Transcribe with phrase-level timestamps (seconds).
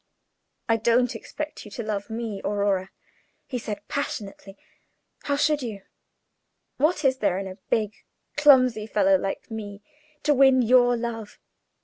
[0.67, 2.89] "I don't expect you to love me, Aurora,"
[3.45, 4.57] he said, passionately;
[5.25, 5.83] "how should you?
[6.77, 7.93] What is there in a big,
[8.35, 9.83] clumsy fellow like me
[10.23, 11.37] to win your love?